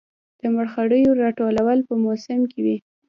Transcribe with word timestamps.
د 0.39 0.41
مرخیړیو 0.55 1.19
راټولول 1.23 1.79
په 1.87 1.93
موسم 2.03 2.39
کې 2.51 2.59
وي 2.65 2.77